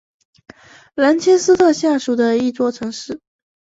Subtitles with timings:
[0.95, 3.21] 兰切斯特下属的一座城市。